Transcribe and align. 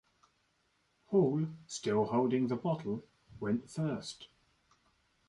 Hall, 1.11 1.45
still 1.67 2.05
holding 2.05 2.47
the 2.47 2.55
bottle, 2.55 3.03
went 3.39 3.69
first. 3.69 4.29